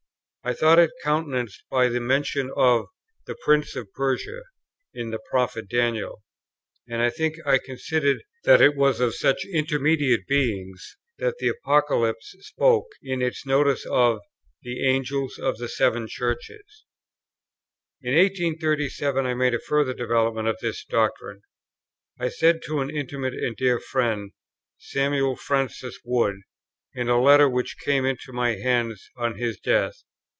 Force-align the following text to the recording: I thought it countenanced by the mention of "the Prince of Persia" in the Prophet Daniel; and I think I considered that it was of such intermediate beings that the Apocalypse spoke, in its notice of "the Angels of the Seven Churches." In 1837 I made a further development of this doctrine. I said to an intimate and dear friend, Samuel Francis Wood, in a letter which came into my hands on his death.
I 0.43 0.53
thought 0.55 0.79
it 0.79 0.89
countenanced 1.03 1.65
by 1.69 1.87
the 1.87 1.99
mention 1.99 2.49
of 2.57 2.87
"the 3.27 3.35
Prince 3.45 3.75
of 3.75 3.93
Persia" 3.93 4.41
in 4.91 5.11
the 5.11 5.19
Prophet 5.29 5.69
Daniel; 5.69 6.23
and 6.89 6.99
I 6.99 7.11
think 7.11 7.35
I 7.45 7.59
considered 7.59 8.23
that 8.43 8.59
it 8.59 8.75
was 8.75 8.99
of 8.99 9.13
such 9.13 9.45
intermediate 9.45 10.25
beings 10.25 10.97
that 11.19 11.35
the 11.37 11.49
Apocalypse 11.49 12.35
spoke, 12.39 12.87
in 13.03 13.21
its 13.21 13.45
notice 13.45 13.85
of 13.85 14.17
"the 14.63 14.83
Angels 14.89 15.37
of 15.37 15.59
the 15.59 15.69
Seven 15.69 16.07
Churches." 16.09 16.85
In 18.01 18.15
1837 18.15 19.27
I 19.27 19.35
made 19.35 19.53
a 19.53 19.59
further 19.59 19.93
development 19.93 20.47
of 20.47 20.57
this 20.59 20.83
doctrine. 20.85 21.41
I 22.19 22.29
said 22.29 22.63
to 22.65 22.81
an 22.81 22.89
intimate 22.89 23.35
and 23.35 23.55
dear 23.55 23.79
friend, 23.79 24.31
Samuel 24.79 25.35
Francis 25.35 25.99
Wood, 26.03 26.37
in 26.95 27.09
a 27.09 27.21
letter 27.21 27.47
which 27.47 27.77
came 27.85 28.05
into 28.05 28.33
my 28.33 28.55
hands 28.55 29.07
on 29.15 29.37
his 29.37 29.59
death. 29.59 29.93